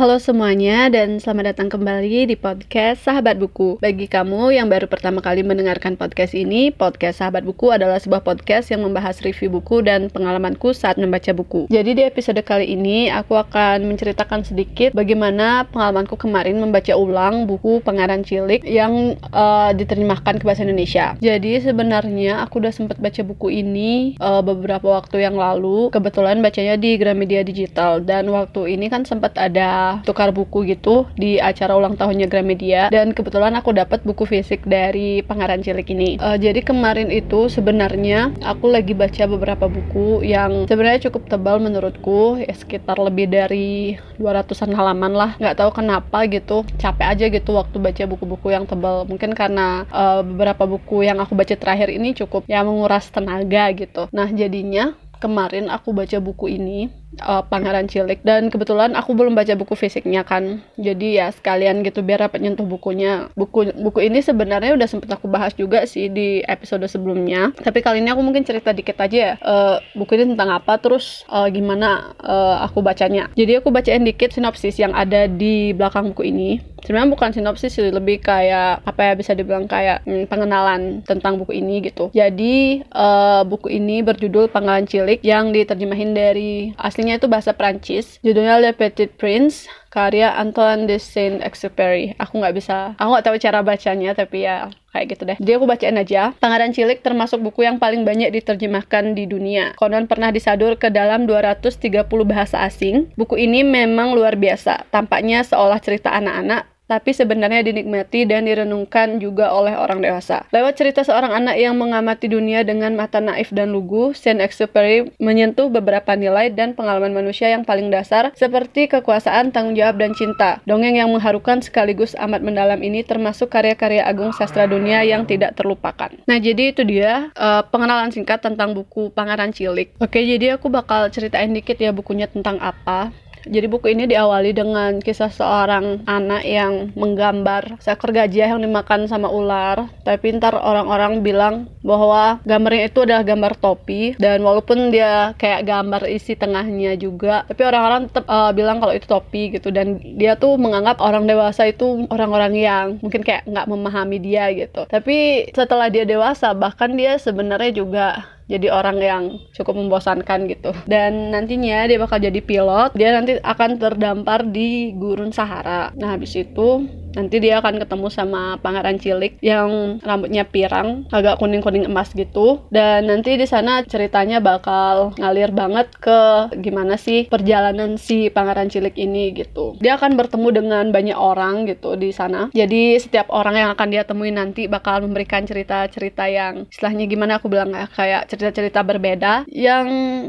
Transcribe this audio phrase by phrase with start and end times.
[0.00, 3.76] Halo semuanya dan selamat datang kembali di podcast Sahabat Buku.
[3.84, 8.72] Bagi kamu yang baru pertama kali mendengarkan podcast ini, podcast Sahabat Buku adalah sebuah podcast
[8.72, 11.68] yang membahas review buku dan pengalamanku saat membaca buku.
[11.68, 17.84] Jadi di episode kali ini aku akan menceritakan sedikit bagaimana pengalamanku kemarin membaca ulang buku
[17.84, 21.12] Pangeran Cilik yang uh, diterjemahkan ke bahasa Indonesia.
[21.20, 25.92] Jadi sebenarnya aku udah sempat baca buku ini uh, beberapa waktu yang lalu.
[25.92, 31.42] Kebetulan bacanya di Gramedia Digital dan waktu ini kan sempat ada tukar buku gitu di
[31.42, 36.16] acara ulang tahunnya Gramedia dan kebetulan aku dapat buku fisik dari Pangeran Cilik ini.
[36.22, 42.38] Uh, jadi kemarin itu sebenarnya aku lagi baca beberapa buku yang sebenarnya cukup tebal menurutku,
[42.38, 45.30] ya sekitar lebih dari 200-an halaman lah.
[45.40, 49.08] Nggak tahu kenapa gitu, capek aja gitu waktu baca buku-buku yang tebal.
[49.08, 54.06] Mungkin karena uh, beberapa buku yang aku baca terakhir ini cukup ya menguras tenaga gitu.
[54.12, 56.88] Nah, jadinya kemarin aku baca buku ini
[57.22, 60.62] uh, Pangeran Cilik dan kebetulan aku belum baca buku fisiknya kan.
[60.78, 63.28] Jadi ya sekalian gitu biar dapat nyentuh bukunya.
[63.34, 67.52] Buku buku ini sebenarnya udah sempet aku bahas juga sih di episode sebelumnya.
[67.58, 69.32] Tapi kali ini aku mungkin cerita dikit aja ya.
[69.42, 73.28] Uh, buku ini tentang apa terus uh, gimana uh, aku bacanya.
[73.34, 77.88] Jadi aku bacain dikit sinopsis yang ada di belakang buku ini sebenarnya bukan sinopsis sih
[77.88, 83.42] lebih kayak apa ya bisa dibilang kayak hmm, pengenalan tentang buku ini gitu jadi uh,
[83.46, 89.12] buku ini berjudul Pangeran Cilik yang diterjemahin dari aslinya itu bahasa Prancis judulnya Le Petit
[89.14, 94.70] Prince karya Antoine de Saint-Exupéry aku nggak bisa aku nggak tahu cara bacanya tapi ya
[94.90, 95.38] kayak gitu deh.
[95.38, 96.34] Jadi aku bacain aja.
[96.38, 99.74] Pangeran Cilik termasuk buku yang paling banyak diterjemahkan di dunia.
[99.78, 103.10] Konon pernah disadur ke dalam 230 bahasa asing.
[103.14, 104.90] Buku ini memang luar biasa.
[104.90, 110.42] Tampaknya seolah cerita anak-anak, tapi sebenarnya dinikmati dan direnungkan juga oleh orang dewasa.
[110.50, 116.18] Lewat cerita seorang anak yang mengamati dunia dengan mata naif dan lugu, Saint-Exupéry menyentuh beberapa
[116.18, 120.58] nilai dan pengalaman manusia yang paling dasar seperti kekuasaan, tanggung jawab, dan cinta.
[120.66, 126.10] Dongeng yang mengharukan sekaligus amat mendalam ini termasuk karya-karya agung sastra dunia yang tidak terlupakan.
[126.26, 129.94] Nah, jadi itu dia uh, pengenalan singkat tentang buku Pangeran Cilik.
[130.02, 133.14] Oke, jadi aku bakal ceritain dikit ya bukunya tentang apa.
[133.46, 139.30] Jadi buku ini diawali dengan kisah seorang anak yang menggambar seekor gajah yang dimakan sama
[139.32, 139.88] ular.
[140.04, 146.04] Tapi ntar orang-orang bilang bahwa gambarnya itu adalah gambar topi dan walaupun dia kayak gambar
[146.10, 150.60] isi tengahnya juga, tapi orang-orang tetap uh, bilang kalau itu topi gitu dan dia tuh
[150.60, 154.84] menganggap orang dewasa itu orang-orang yang mungkin kayak nggak memahami dia gitu.
[154.88, 158.06] Tapi setelah dia dewasa bahkan dia sebenarnya juga
[158.50, 159.24] jadi orang yang
[159.54, 160.74] cukup membosankan gitu.
[160.90, 162.98] Dan nantinya dia bakal jadi pilot.
[162.98, 165.94] Dia nanti akan terdampar di gurun Sahara.
[165.94, 166.82] Nah habis itu
[167.14, 172.62] nanti dia akan ketemu sama pangeran cilik yang rambutnya pirang agak kuning kuning emas gitu.
[172.70, 178.94] Dan nanti di sana ceritanya bakal ngalir banget ke gimana sih perjalanan si pangeran cilik
[178.94, 179.78] ini gitu.
[179.82, 182.50] Dia akan bertemu dengan banyak orang gitu di sana.
[182.54, 187.50] Jadi setiap orang yang akan dia temui nanti bakal memberikan cerita-cerita yang istilahnya gimana aku
[187.50, 189.86] bilang ya kayak cerita-cerita berbeda yang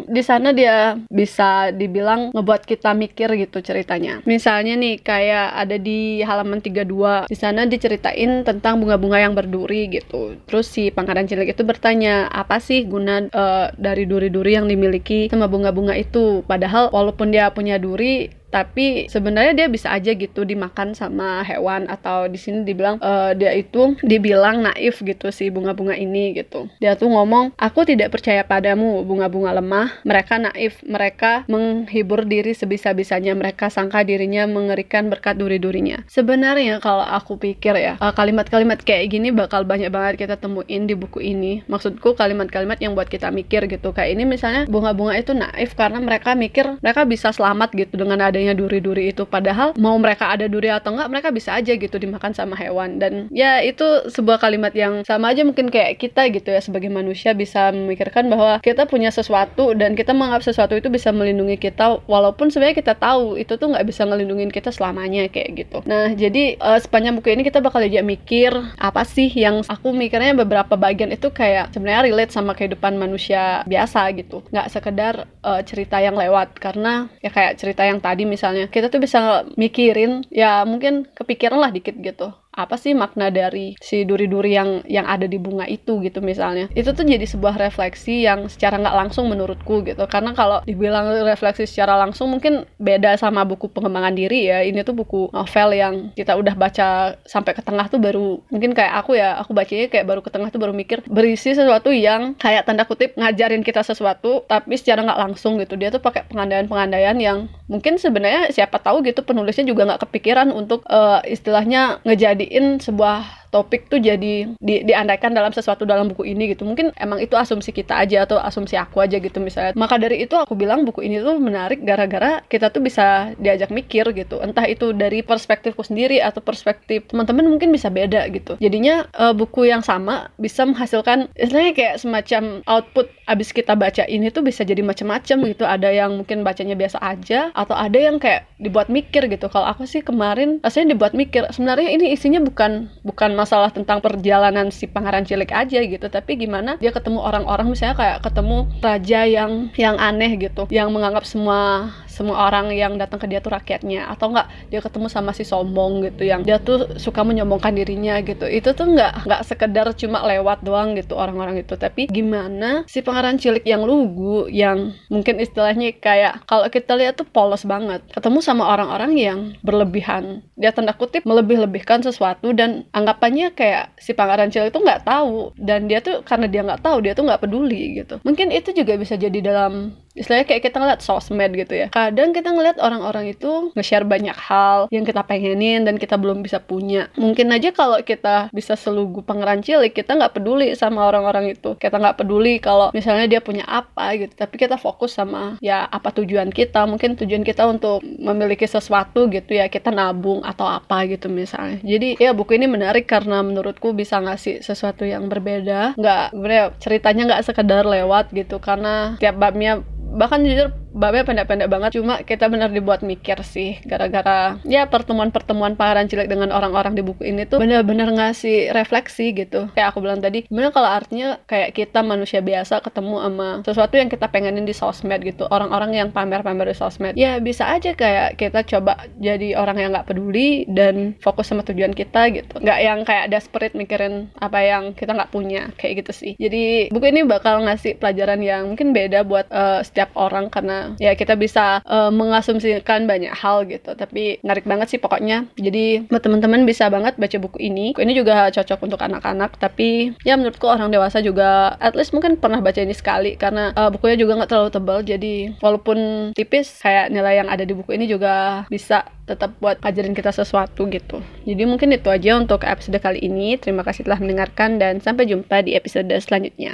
[0.08, 4.22] di sana dia bisa dibilang ngebuat kita mikir gitu ceritanya.
[4.26, 7.28] Misalnya nih kayak ada di halaman 32.
[7.30, 10.40] Di sana diceritain tentang bunga-bunga yang berduri gitu.
[10.48, 15.52] Terus si pangeran cilik itu bertanya, apa sih guna uh, dari duri-duri yang dimiliki sama
[15.52, 16.42] bunga-bunga itu?
[16.48, 22.28] Padahal walaupun dia punya duri, tapi sebenarnya dia bisa aja gitu dimakan sama hewan atau
[22.28, 26.68] di sini dibilang uh, dia itu dibilang naif gitu si bunga-bunga ini gitu.
[26.84, 30.04] Dia tuh ngomong aku tidak percaya padamu bunga-bunga lemah.
[30.04, 30.84] Mereka naif.
[30.84, 33.32] Mereka menghibur diri sebisa-bisanya.
[33.40, 36.04] Mereka sangka dirinya mengerikan berkat duri-durinya.
[36.12, 40.94] Sebenarnya kalau aku pikir ya eh, kalimat-kalimat kayak gini bakal banyak banget kita temuin di
[41.00, 41.64] buku ini.
[41.72, 43.96] Maksudku kalimat-kalimat yang buat kita mikir gitu.
[43.96, 48.41] Kayak ini misalnya bunga-bunga itu naif karena mereka mikir mereka bisa selamat gitu dengan ada
[48.42, 49.30] adanya duri-duri itu.
[49.30, 52.98] Padahal mau mereka ada duri atau enggak mereka bisa aja gitu dimakan sama hewan.
[52.98, 57.38] Dan ya itu sebuah kalimat yang sama aja mungkin kayak kita gitu ya sebagai manusia
[57.38, 62.50] bisa memikirkan bahwa kita punya sesuatu dan kita menganggap sesuatu itu bisa melindungi kita walaupun
[62.50, 65.86] sebenarnya kita tahu itu tuh nggak bisa ngelindungin kita selamanya kayak gitu.
[65.86, 68.52] Nah jadi uh, sepanjang buku ini kita bakal aja mikir
[68.82, 74.10] apa sih yang aku mikirnya beberapa bagian itu kayak sebenarnya relate sama kehidupan manusia biasa
[74.18, 74.42] gitu.
[74.50, 75.14] Nggak sekedar
[75.46, 76.58] uh, cerita yang lewat.
[76.58, 78.72] Karena ya kayak cerita yang tadi misalnya.
[78.72, 84.04] Kita tuh bisa mikirin ya mungkin kepikiran lah dikit gitu apa sih makna dari si
[84.04, 86.68] duri-duri yang yang ada di bunga itu gitu misalnya.
[86.76, 90.04] Itu tuh jadi sebuah refleksi yang secara nggak langsung menurutku gitu.
[90.12, 94.64] Karena kalau dibilang refleksi secara langsung mungkin beda sama buku pengembangan diri ya.
[94.68, 98.94] Ini tuh buku novel yang kita udah baca sampai ke tengah tuh baru mungkin kayak
[99.00, 102.68] aku ya aku bacanya kayak baru ke tengah tuh baru mikir berisi sesuatu yang kayak
[102.68, 105.80] tanda kutip ngajarin kita sesuatu tapi secara nggak langsung gitu.
[105.80, 110.84] Dia tuh pakai pengandaian-pengandaian yang mungkin sebenarnya siapa tahu gitu penulisnya juga nggak kepikiran untuk
[110.92, 112.04] uh, istilahnya
[112.42, 116.64] ngejadiin sebuah topik tuh jadi di, diandaikan dalam sesuatu dalam buku ini gitu.
[116.64, 119.76] Mungkin emang itu asumsi kita aja atau asumsi aku aja gitu misalnya.
[119.76, 124.08] Maka dari itu aku bilang buku ini tuh menarik gara-gara kita tuh bisa diajak mikir
[124.16, 124.40] gitu.
[124.40, 128.56] Entah itu dari perspektifku sendiri atau perspektif teman-teman mungkin bisa beda gitu.
[128.64, 134.32] Jadinya uh, buku yang sama bisa menghasilkan istilahnya kayak semacam output abis kita baca ini
[134.32, 135.68] tuh bisa jadi macam-macam gitu.
[135.68, 139.52] Ada yang mungkin bacanya biasa aja atau ada yang kayak dibuat mikir gitu.
[139.52, 141.44] Kalau aku sih kemarin rasanya dibuat mikir.
[141.52, 146.06] Sebenarnya ini isinya bukan bukan masalah tentang perjalanan si pangeran cilik aja gitu.
[146.06, 151.26] Tapi gimana dia ketemu orang-orang misalnya kayak ketemu raja yang yang aneh gitu yang menganggap
[151.26, 151.90] semua
[152.22, 154.14] semua orang yang datang ke dia tuh rakyatnya.
[154.14, 158.46] Atau enggak dia ketemu sama si sombong gitu yang dia tuh suka menyombongkan dirinya gitu.
[158.46, 161.74] Itu tuh nggak nggak sekedar cuma lewat doang gitu orang-orang itu.
[161.74, 167.26] Tapi gimana si pangeran cilik yang lugu yang mungkin istilahnya kayak kalau kita lihat tuh
[167.26, 168.06] polos banget.
[168.14, 170.46] Ketemu sama orang-orang yang berlebihan.
[170.54, 175.56] Dia tanda kutip melebih-lebihkan sesuatu dan anggapan makanya kayak si pangeran cilik itu nggak tahu.
[175.56, 178.20] Dan dia tuh karena dia nggak tahu dia tuh nggak peduli gitu.
[178.28, 181.88] Mungkin itu juga bisa jadi dalam istilahnya kayak kita ngeliat sosmed gitu ya.
[181.92, 186.60] Kadang kita ngeliat orang-orang itu nge-share banyak hal yang kita pengenin dan kita belum bisa
[186.60, 187.08] punya.
[187.16, 191.76] Mungkin aja kalau kita bisa selugu pangeran cilik kita nggak peduli sama orang-orang itu.
[191.80, 194.34] Kita nggak peduli kalau misalnya dia punya apa gitu.
[194.36, 196.84] Tapi kita fokus sama ya apa tujuan kita.
[196.88, 199.72] Mungkin tujuan kita untuk memiliki sesuatu gitu ya.
[199.72, 201.80] Kita nabung atau apa gitu misalnya.
[201.82, 205.96] Jadi ya buku ini menarik karena menurutku bisa ngasih sesuatu yang berbeda.
[205.96, 208.60] Nggak ceritanya nggak sekedar lewat gitu.
[208.60, 214.60] Karena tiap babnya bahkan jujur babnya pendek-pendek banget cuma kita benar dibuat mikir sih gara-gara
[214.68, 219.70] ya pertemuan-pertemuan pangeran cilik dengan orang-orang di buku ini tuh benar-benar ngasih refleksi gitu.
[219.78, 224.10] Kayak aku bilang tadi gimana kalau artinya kayak kita manusia biasa ketemu sama sesuatu yang
[224.10, 225.46] kita pengenin di sosmed gitu.
[225.48, 227.14] Orang-orang yang pamer-pamer di sosmed.
[227.14, 231.94] Ya bisa aja kayak kita coba jadi orang yang nggak peduli dan fokus sama tujuan
[231.94, 232.58] kita gitu.
[232.58, 236.34] Nggak yang kayak desperate mikirin apa yang kita nggak punya kayak gitu sih.
[236.42, 241.12] Jadi buku ini bakal ngasih pelajaran yang mungkin beda buat uh, setiap orang karena ya
[241.18, 246.64] kita bisa uh, mengasumsikan banyak hal gitu tapi menarik banget sih pokoknya jadi buat teman-teman
[246.68, 250.90] bisa banget baca buku ini buku ini juga cocok untuk anak-anak tapi ya menurutku orang
[250.90, 254.70] dewasa juga at least mungkin pernah baca ini sekali karena uh, bukunya juga nggak terlalu
[254.72, 259.80] tebal jadi walaupun tipis kayak nilai yang ada di buku ini juga bisa tetap buat
[259.80, 261.24] ajarin kita sesuatu gitu.
[261.48, 263.56] Jadi mungkin itu aja untuk episode kali ini.
[263.56, 266.70] Terima kasih telah mendengarkan dan sampai jumpa di episode selanjutnya.